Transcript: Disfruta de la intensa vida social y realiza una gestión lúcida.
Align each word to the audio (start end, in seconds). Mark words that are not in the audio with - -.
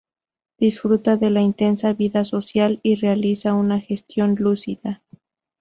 Disfruta 0.57 1.15
de 1.15 1.29
la 1.29 1.41
intensa 1.41 1.93
vida 1.93 2.23
social 2.23 2.79
y 2.81 2.95
realiza 2.95 3.53
una 3.53 3.79
gestión 3.79 4.33
lúcida. 4.35 5.03